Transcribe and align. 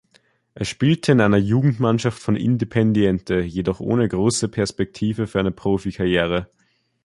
Er 0.55 0.65
spielte 0.65 1.11
in 1.11 1.21
einer 1.21 1.37
Jugendmannschaft 1.37 2.17
von 2.19 2.35
Independiente, 2.35 3.39
jedoch 3.41 3.79
ohne 3.79 4.07
große 4.09 4.47
Perspektive 4.49 5.27
für 5.27 5.39
eine 5.39 5.51
Profikarriere. 5.51 6.49